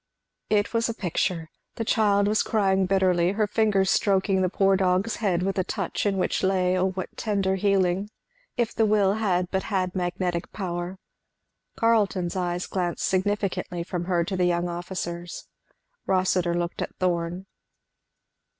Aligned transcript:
It 0.49 0.73
was 0.73 0.89
a 0.89 0.95
picture. 0.95 1.51
The 1.75 1.85
child 1.85 2.27
was 2.27 2.41
crying 2.41 2.87
bitterly, 2.87 3.33
her 3.33 3.45
fingers 3.45 3.91
stroking 3.91 4.41
the 4.41 4.49
poor 4.49 4.75
dog's 4.75 5.17
head 5.17 5.43
with 5.43 5.59
a 5.59 5.63
touch 5.63 6.07
in 6.07 6.17
which 6.17 6.41
lay, 6.41 6.75
O 6.75 6.89
what 6.89 7.15
tender 7.17 7.53
healing, 7.53 8.09
if 8.57 8.73
the 8.73 8.87
will 8.87 9.13
had 9.13 9.51
but 9.51 9.61
had 9.69 9.93
magnetic 9.93 10.51
power. 10.51 10.97
Carleton's 11.75 12.35
eye 12.35 12.57
glanced 12.67 13.05
significantly 13.05 13.83
from 13.83 14.05
her 14.05 14.23
to 14.23 14.35
the 14.35 14.45
young 14.45 14.67
officers. 14.67 15.47
Rossitur 16.07 16.55
looked 16.55 16.81
at 16.81 16.95
Thorn. 16.95 17.45